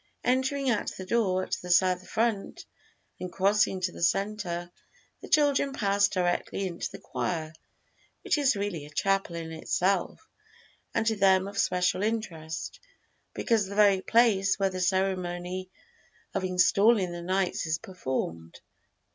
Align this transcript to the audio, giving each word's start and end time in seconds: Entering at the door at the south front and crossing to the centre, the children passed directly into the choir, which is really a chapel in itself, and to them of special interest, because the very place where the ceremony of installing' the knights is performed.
Entering 0.23 0.67
at 0.71 0.87
the 0.97 1.05
door 1.05 1.43
at 1.43 1.57
the 1.61 1.69
south 1.69 2.07
front 2.09 2.65
and 3.19 3.31
crossing 3.31 3.81
to 3.81 3.91
the 3.91 4.01
centre, 4.01 4.71
the 5.21 5.29
children 5.29 5.73
passed 5.73 6.11
directly 6.11 6.65
into 6.65 6.89
the 6.89 6.97
choir, 6.97 7.53
which 8.23 8.35
is 8.35 8.55
really 8.55 8.87
a 8.87 8.89
chapel 8.89 9.35
in 9.35 9.51
itself, 9.51 10.27
and 10.95 11.05
to 11.05 11.15
them 11.15 11.47
of 11.47 11.59
special 11.59 12.01
interest, 12.01 12.79
because 13.35 13.67
the 13.67 13.75
very 13.75 14.01
place 14.01 14.57
where 14.57 14.71
the 14.71 14.81
ceremony 14.81 15.69
of 16.33 16.43
installing' 16.43 17.11
the 17.11 17.21
knights 17.21 17.67
is 17.67 17.77
performed. 17.77 18.59